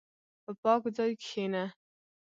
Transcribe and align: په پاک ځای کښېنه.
په 0.43 0.51
پاک 0.61 0.83
ځای 0.97 1.11
کښېنه. 1.21 1.63